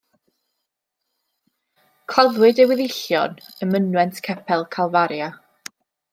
[2.13, 5.31] Claddwyd ei weddillion ym mynwent capel Calfaria.